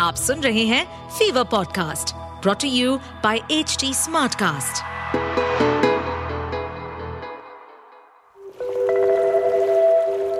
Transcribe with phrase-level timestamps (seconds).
[0.00, 4.82] आप सुन रहे हैं fever podcast brought to you by H smartcast.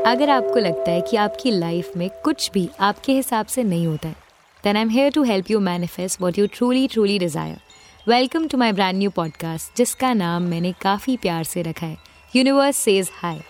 [0.06, 4.08] अगर आपको लगता है कि आपकी लाइफ में कुछ भी आपके हिसाब से नहीं होता
[4.08, 4.16] है
[4.64, 7.60] then I am here to help you manifest what you truly truly desire
[8.08, 11.96] welcome to my brand new podcast जिसका नाम मैंने काफ़ी प्यार से रखा है.
[12.36, 13.40] Universe says hi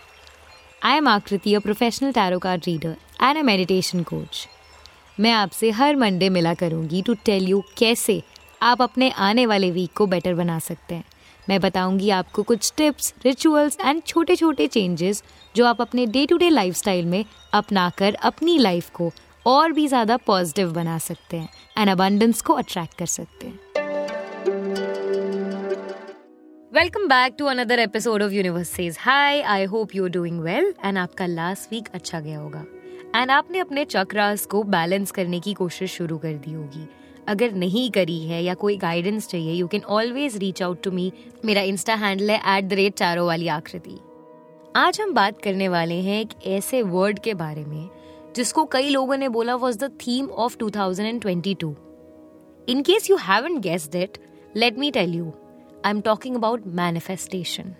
[0.82, 4.48] I am Akriti a professional tarot card reader and a meditation coach
[5.20, 8.22] मैं आपसे हर मंडे मिला करूँगी टू टेल यू कैसे
[8.62, 11.04] आप अपने आने वाले वीक को बेटर बना सकते हैं।
[11.48, 15.22] मैं बताऊँगी आपको कुछ टिप्स रिचुअल्स एंड छोटे छोटे चेंजेस
[15.54, 19.12] जो आप अपने डे टू डे लाइफ में अपनाकर अपनी लाइफ को
[19.46, 23.58] और भी ज़्यादा पॉजिटिव बना सकते हैं एंड अबंडेंस को अट्रैक्ट कर सकते हैं।
[26.74, 30.74] Welcome back to another episode of universe says hi I hope you are doing well
[30.84, 32.64] and आपका लास्ट वीक अच्छा गया होगा।
[33.16, 36.86] एंड आपने अपने चक्रास को बैलेंस करने की कोशिश शुरू कर दी होगी।
[37.28, 41.12] अगर नहीं करी है या कोई गाइडेंस चाहिए you can always reach out to me
[41.44, 43.98] मेरा इंस्टा हैंडल है एट द रेट चारो वाली आकृति।
[44.76, 47.88] आज हम बात करने वाले हैं एक ऐसे वर्ड के बारे में,
[48.36, 51.74] जिसको कई लोगों ने बोला was the theme of 2022
[52.68, 54.18] in case you haven't guessed it
[54.56, 55.32] let me tell you
[55.84, 57.74] I am talking about manifestation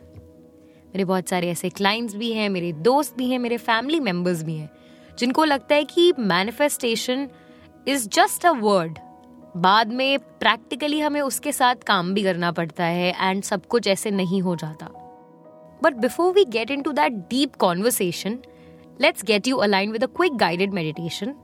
[0.86, 4.54] मेरे बहुत सारे ऐसे क्लाइंट्स भी हैं, मेरे दोस्त भी हैं, मेरे फैमिली मेंबर्स भी
[4.54, 4.70] हैं।
[5.20, 7.28] जिनको लगता है कि manifestation
[7.88, 8.98] is just a word
[9.56, 14.10] बाद में प्रैक्टिकली हमें उसके साथ काम भी करना पड़ता है एंड सब कुछ ऐसे
[14.10, 14.86] नहीं हो जाता।
[15.82, 18.38] But before we get into that deep conversation
[19.00, 21.34] let's get you align with a quick guided meditation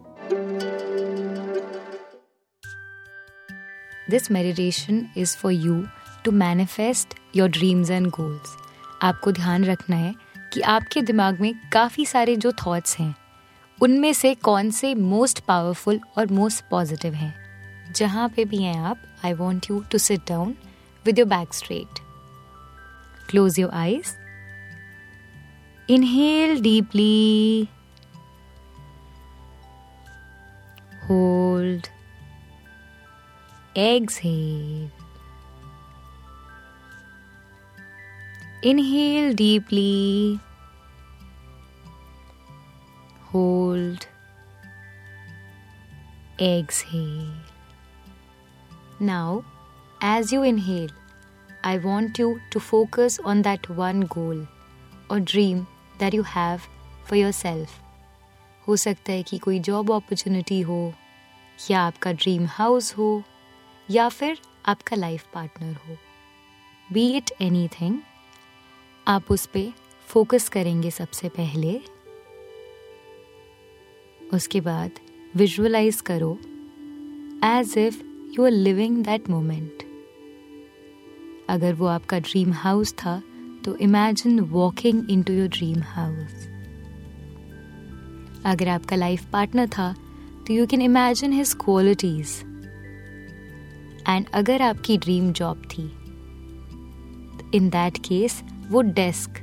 [4.10, 5.82] this meditation is for you
[6.24, 8.56] to manifest your dreams and goals
[9.02, 10.14] आपको ध्यान रखना है
[10.52, 13.14] कि आपके दिमाग में काफ़ी सारे जो थॉट्स हैं
[13.82, 17.34] उनमें से कौन से मोस्ट पावरफुल और मोस्ट पॉजिटिव हैं?
[17.92, 20.54] जहाँ पे भी हैं आप I want you to sit down
[21.04, 22.00] with your back straight
[23.30, 24.16] close your eyes
[25.90, 27.68] inhale deeply
[31.10, 31.86] hold
[33.76, 34.90] exhale.
[38.62, 40.40] Inhale deeply.
[43.36, 44.06] Hold.
[46.40, 47.32] Exhale.
[48.98, 49.44] Now,
[50.00, 50.94] as you inhale,
[51.62, 54.38] I want you to focus on that one goal
[55.10, 55.66] or dream
[55.98, 56.68] that you have
[57.04, 57.74] for yourself.
[58.68, 60.78] हो सकता है कि कोई job opportunity हो
[61.70, 63.10] या आपका dream house हो
[63.90, 65.96] या फिर आपका लाइफ पार्टनर हो
[66.92, 67.98] बी इट एनी थिंग
[69.08, 69.72] आप उस पर
[70.14, 71.78] फोकस करेंगे सबसे पहले
[74.34, 75.00] उसके बाद
[75.34, 76.32] विजुअलाइज करो
[77.44, 78.02] as if
[78.36, 79.82] you are living that moment
[81.48, 83.22] अगर वो आपका ड्रीम हाउस था
[83.64, 86.46] तो imagine walking into your dream house
[88.44, 89.94] अगर आपका लाइफ पार्टनर था
[90.46, 92.38] तो you can imagine his qualities
[94.08, 95.82] and अगर आपकी ड्रीम जॉब थी
[97.54, 99.42] इन दैट केस वो डेस्क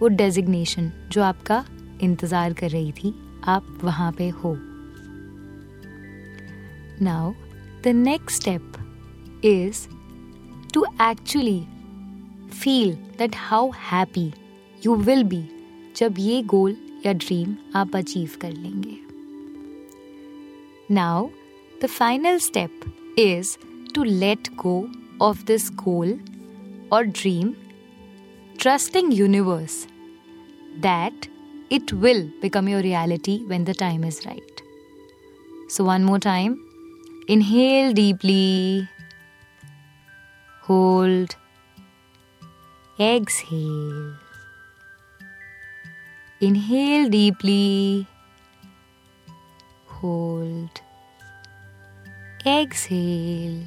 [0.00, 1.64] वो डेजिग्नेशन जो आपका
[2.02, 3.14] इंतज़ार कर रही थी
[3.48, 4.56] आप वहाँ पे हो।
[7.04, 7.32] Now
[7.84, 8.72] the next step
[9.44, 9.88] is
[10.74, 11.60] to actually
[12.62, 14.32] feel that how happy
[14.86, 15.44] you will be
[15.96, 18.98] जब ये गोल या ड्रीम आप अचीव कर लेंगे।
[20.94, 21.28] Now
[21.82, 22.80] the final step
[23.18, 23.56] is
[23.94, 24.88] to let go
[25.22, 26.20] of this goal
[26.92, 27.54] और dream
[28.60, 29.86] trusting universe
[30.82, 31.33] that
[31.70, 34.62] it will become your reality when the time is right.
[35.68, 36.60] So, one more time
[37.28, 38.88] inhale deeply,
[40.62, 41.36] hold,
[42.98, 44.14] exhale.
[46.40, 48.06] Inhale deeply,
[49.86, 50.82] hold,
[52.44, 53.62] exhale.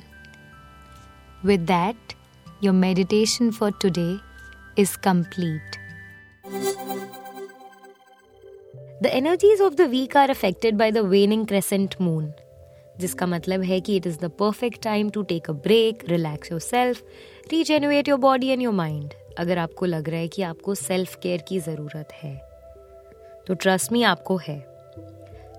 [1.44, 1.96] With that,
[2.60, 4.20] your meditation for today
[4.76, 5.80] is complete.
[8.97, 12.33] The energies of the week are affected by the waning crescent moon.
[13.01, 17.03] जिसका मतलब है कि it is the perfect time to take a break relax yourself
[17.53, 21.43] rejuvenate your body and your mind अगर आपको लग रहा है कि आपको सेल्फ केयर
[21.49, 22.35] की ज़रूरत है
[23.47, 24.59] तो ट्रस्ट मी आपको है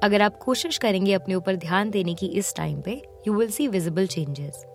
[0.04, 3.68] अगर आप कोशिश करेंगे अपने ऊपर ध्यान देने की इस टाइम पे you will see
[3.68, 4.66] visible changes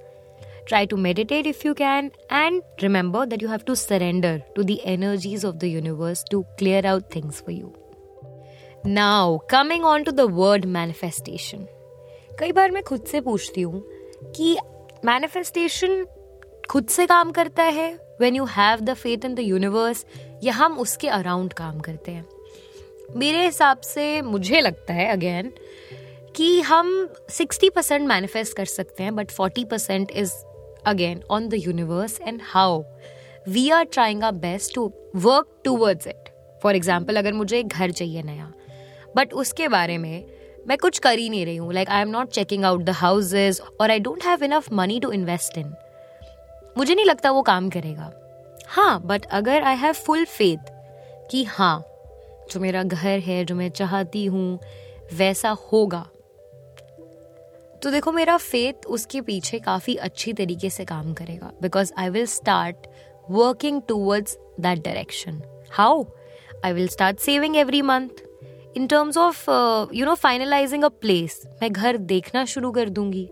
[0.69, 4.81] Try to meditate if you can, and remember that you have to surrender to the
[4.84, 7.81] energies of the universe to clear out things for you.
[8.88, 11.68] Now, coming on to the word manifestation
[12.39, 13.83] कई बार मैं खुद से पूछती हूँ
[14.35, 14.57] कि
[15.06, 16.06] manifestation
[16.69, 18.18] खुद से काम करता है?
[18.21, 20.06] When you have the faith in the universe
[20.44, 22.25] या हम उसके अराउंड काम करते हैं?
[23.15, 25.53] मेरे हिसाब से मुझे लगता है अगेन
[26.35, 30.33] कि हम 60 परसेंट मैनिफेस्ट कर सकते हैं but 40 percent is
[30.85, 32.83] again on the universe and how
[33.50, 36.30] we are trying our best to work towards it
[36.63, 38.53] for example अगर मुझे एक घर चाहिए नया
[39.15, 40.25] बट उसके बारे में
[40.68, 43.62] मैं कुछ कर ही नहीं रही हूँ। Like I am not checking out the houses
[43.81, 45.74] और I don't have enough money to invest in
[46.77, 48.12] मुझे नहीं लगता वो काम करेगा।
[48.68, 50.71] हाँ बट अगर आई हैव फुल फेथ
[51.31, 51.83] कि हाँ
[52.51, 54.60] जो मेरा घर है, जो मैं चाहती हूँ,
[55.13, 56.06] वैसा होगा।
[57.81, 62.25] तो देखो, मेरा फेथ उसके पीछे काफ़ी अच्छी तरीके से काम करेगा। Because I will
[62.25, 62.88] start
[63.31, 66.04] working towards that direction how
[66.66, 68.24] I will start saving every month
[68.76, 69.49] In terms of
[69.94, 73.28] you know finalising a place मैं घर देखना शुरू कर दूंगी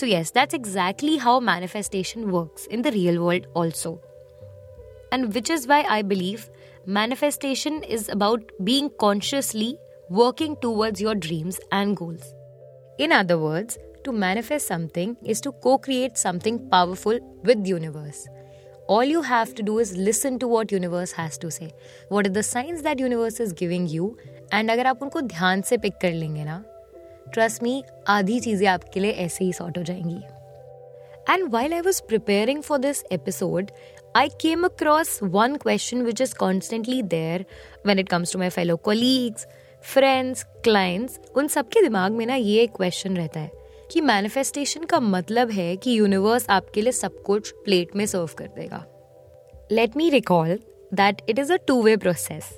[0.00, 3.98] so yes that's exactly how manifestation works in the real world also
[5.12, 6.44] and which is why I believe
[7.00, 9.74] manifestation is about being consciously
[10.10, 12.34] working towards your dreams and goals.
[12.98, 18.26] In other words, to manifest something is to co-create something powerful with the universe.
[18.86, 21.72] All you have to do is listen to what universe has to say.
[22.10, 24.18] What are the signs that universe is giving you
[24.53, 26.63] And अगर आप उनको ध्यान से pick कर लेंगे ना
[27.33, 32.01] trust me आधी चीज़ें आपके लिए ऐसे ही सॉर्ट हो जाएँगी। And while I was
[32.07, 33.71] preparing for this episode
[34.15, 37.45] I came across one question which is constantly there
[37.85, 39.47] when it comes to my fellow colleagues
[39.83, 43.51] friends clients उन सबके दिमाग में ना ये एक क्वेश्चन रहता है
[43.91, 48.47] कि मैनिफेस्टेशन का मतलब है कि यूनिवर्स आपके लिए सब कुछ प्लेट में सर्व कर
[48.47, 48.85] देगा।
[49.71, 50.59] Let me recall
[50.93, 52.49] that it is a two way process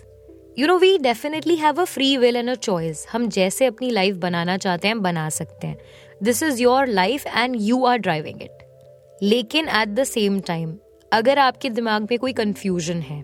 [0.59, 4.15] you know we definitely have a free will and a choice हम जैसे अपनी लाइफ
[4.15, 5.77] बनाना चाहते हैं, बना सकते हैं।
[6.23, 10.75] This is your life and you are driving it लेकिन at the same time
[11.11, 13.19] अगर आपके दिमाग में कोई कंफ्यूजन है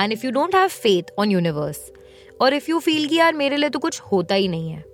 [0.00, 1.90] and if you don't have faith on universe
[2.40, 4.84] और इफ़ यू फील कि यार मेरे लिए तो कुछ होता ही नहीं है,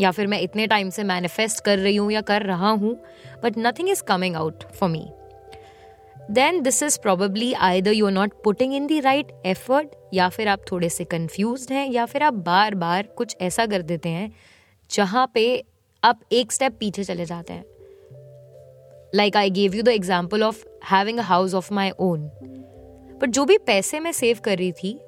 [0.00, 2.94] या फिर मैं इतने टाइम से मैनिफेस्ट कर रही हूँ या कर रहा हूँ
[3.44, 5.06] but nothing is coming out for me
[6.32, 10.48] then this is probably either you are not putting in the right effort या फिर
[10.48, 14.32] आप थोड़े से कंफ्यूज हैं, या फिर आप बार बार कुछ ऐसा कर देते हैं,
[14.90, 15.44] जहाँ पे
[16.02, 17.64] आप एक स्टेप पीछे चले जाते हैं।
[19.14, 22.28] Like I gave you the example of having a house of my own
[23.22, 24.98] but जो भी पैसे मैं सेव कर रही थी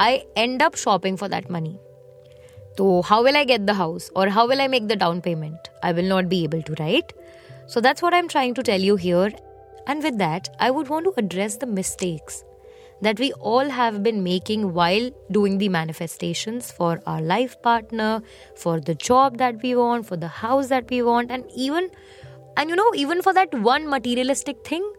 [0.00, 1.76] I end up shopping for that money
[2.78, 5.68] तो how will I get the house और how will I make the down payment
[5.84, 7.12] I will not be able to right
[7.74, 9.36] so that's what I am trying to tell you here
[9.85, 12.43] And with that, I would want to address the mistakes
[13.01, 18.21] that we all have been making while doing the manifestations for our life partner,
[18.55, 21.89] for the job that we want, for the house that we want, and even
[22.57, 24.93] and you know even for that one materialistic thing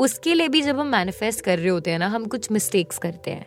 [0.00, 3.30] उसके लिए भी जब हम manifest कर रहे होते हैं ना हम कुछ मिस्टेक्स करते
[3.30, 3.46] हैं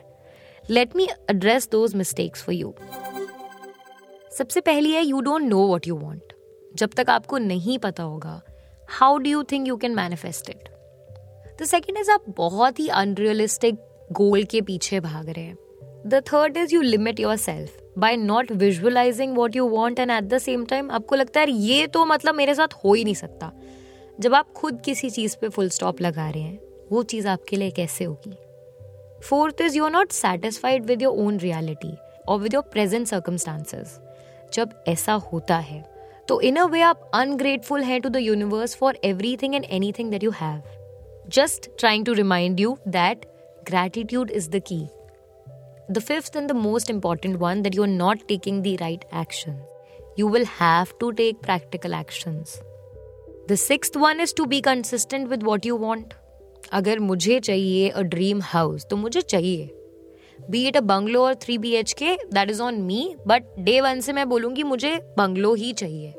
[0.70, 2.74] let me address those mistakes for you
[4.38, 6.32] सबसे पहली है you don't know what you want
[6.78, 8.40] जब तक आपको नहीं पता होगा
[8.91, 10.69] how do you think you can manifest it
[11.61, 13.75] the second is आप बहुत ही अनरियलिस्टिक
[14.11, 15.57] गोल के पीछे भाग रहे हैं।
[16.07, 20.37] The third is you limit yourself by not visualising what you want and at the
[20.37, 23.51] same time आपको लगता है ये तो मतलब मेरे साथ हो ही नहीं सकता।
[24.19, 26.59] जब आप खुद किसी चीज़ पे फुल स्टॉप लगा रहे हैं,
[26.91, 28.37] वो चीज़ आपके लिए कैसे होगी?
[29.29, 31.93] Fourth is you are not satisfied with your own reality
[32.27, 33.99] और विद योर प्रेजेंट सर्कमस्टांसेस
[34.53, 35.98] जब ऐसा होता है
[36.29, 38.97] तो इन अ वे आप अनग्रेटफुल हैं to the universe for
[39.41, 39.65] everything and
[39.99, 40.61] anything that you have
[41.35, 43.25] just trying to remind you that
[43.69, 44.79] gratitude is the key
[45.91, 49.59] the fifth and the most important one that you are not taking the right action
[50.19, 52.43] you will have to take practical action
[53.49, 56.13] the six one is to be consistent with what you want
[56.71, 59.69] अगर मुझे चाहिए a dream house तो मुझे चाहिए।
[60.39, 63.79] Be it a bungalow और three B H K that is on me but day
[63.81, 66.13] one से मैं बोलूँगी, मुझे बंगलो ही चाहिए।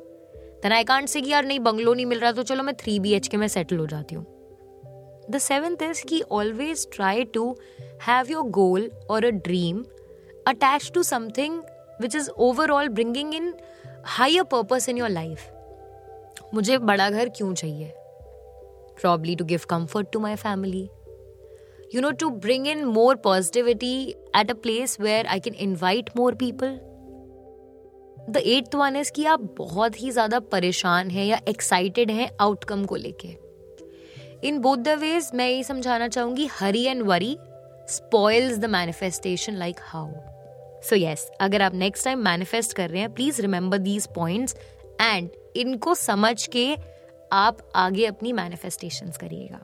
[0.63, 3.01] देन आई कांट से कि यार नहीं बंगलो नहीं मिल रहा तो चलो मैं थ्री
[3.01, 4.25] बी एच के में सेटल हो जाती हूँ।
[5.31, 7.57] The seventh is key always try to
[8.03, 9.85] have your goal और a dream
[10.47, 11.63] attach to something
[12.01, 13.55] which is overall bringing in
[14.05, 15.51] higher purpose in your life
[16.55, 17.93] मुझे बड़ा घर क्यों चाहिए?
[19.01, 20.89] Probably to give comfort to my family
[21.95, 26.35] you know, to bring in more positivity at a place where I can invite more
[26.35, 26.90] people.
[28.29, 32.85] The eighth one is कि आप बहुत ही ज़्यादा परेशान हैं या एक्साइटेड हैं आउटकम
[32.85, 33.37] को लेके।
[34.49, 37.37] इन बोथ द वेज मैं ये समझाना चाहूँगी hurry and worry
[37.89, 40.13] spoils the manifestation like how
[40.89, 44.57] so yes अगर आप नेक्स्ट टाइम मैनिफेस्ट कर रहे हैं please remember these points
[45.01, 46.77] and इनको समझ के
[47.33, 49.61] आप आगे अपनी मैनिफेस्टेशंस करिएगा।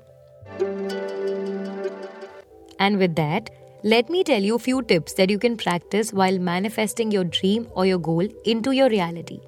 [2.80, 3.50] And with that
[3.82, 7.68] let me tell you a few tips that you can practice while manifesting your dream
[7.72, 9.40] or your goal into your reality.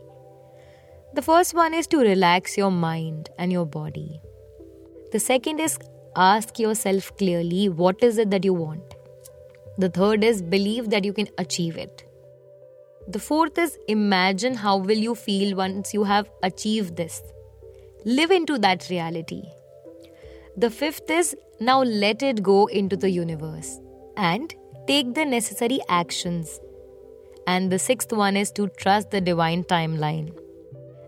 [1.15, 4.21] The first one is to relax your mind and your body.
[5.13, 5.79] The second is
[6.15, 8.95] ask yourself clearly what is it that you want.
[9.79, 12.05] The third is believe that you can achieve it.
[13.09, 17.23] The fourth is imagine how will you feel once you have achieved this.
[18.05, 19.43] Live into that reality.
[20.55, 23.81] The fifth is now let it go into the universe
[24.19, 24.55] and
[24.87, 26.61] take the necessary actions.
[27.47, 30.37] And the sixth one is to trust the divine timeline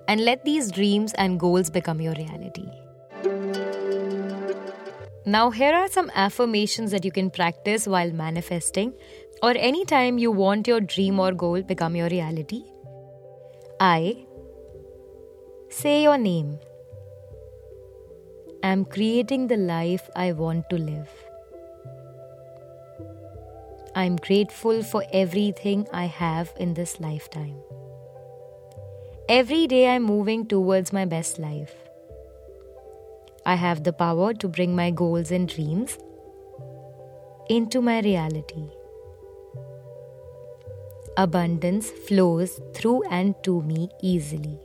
[0.08, 2.66] and let these dreams and goals become your reality.
[5.26, 8.94] Now, here are some affirmations that you can practice while manifesting
[9.42, 12.62] or anytime you want your dream or goal become your reality.
[13.78, 14.26] I
[15.68, 16.58] say your name.
[18.62, 21.29] I'm creating the life I want to live.
[23.94, 27.56] I'm grateful for everything I have in this lifetime.
[29.28, 31.74] Every day I'm moving towards my best life.
[33.44, 35.98] I have the power to bring my goals and dreams
[37.48, 38.68] into my reality.
[41.16, 44.58] Abundance flows through and to me easily.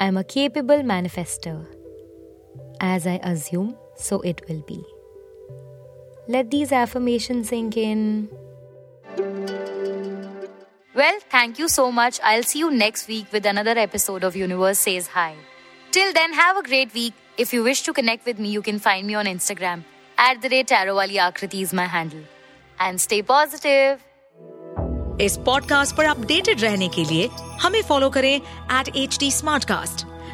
[0.00, 1.64] I'm a capable manifester.
[2.80, 4.84] As I assume, so it will be.
[6.27, 8.29] Let these affirmations sink in.
[10.95, 12.19] Well, thank you so much.
[12.23, 15.35] I'll see you next week with another episode of Universe Says Hi.
[15.91, 17.13] Till then, have a great week.
[17.37, 19.83] If you wish to connect with me, you can find me on Instagram.
[20.17, 22.23] At the rate Tarowali Akriti is my handle.
[22.79, 23.99] And stay positive.
[25.21, 27.27] इस podcast पर updated रहने के लिए
[27.61, 29.29] हमें follow करें at H D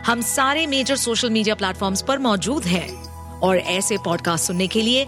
[0.05, 5.07] हम सारे major social media platform पर मौजूद हैं और ऐसे पॉडकास्ट सुनने के लिए